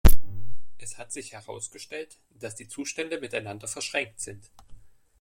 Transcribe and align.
Es 0.79 0.97
hat 0.97 1.11
sich 1.11 1.33
herausgestellt, 1.33 2.17
dass 2.31 2.55
die 2.55 2.67
Zustände 2.67 3.19
miteinander 3.21 3.67
verschränkt 3.67 4.19
sind. 4.19 4.49